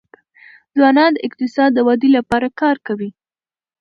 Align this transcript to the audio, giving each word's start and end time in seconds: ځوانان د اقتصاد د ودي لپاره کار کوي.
ځوانان 0.77 1.11
د 1.13 1.17
اقتصاد 1.27 1.69
د 1.73 1.79
ودي 1.87 2.09
لپاره 2.17 2.47
کار 2.61 2.75
کوي. 2.87 3.09